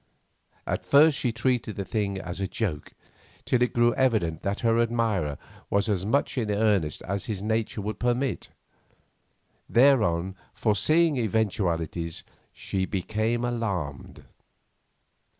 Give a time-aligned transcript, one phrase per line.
[0.65, 2.93] At first she treated the thing as a joke,
[3.45, 5.37] till it grew evident that her admirer
[5.69, 8.49] was as much in earnest as his nature would permit.
[9.69, 14.25] Thereon, foreseeing eventualities, she became alarmed.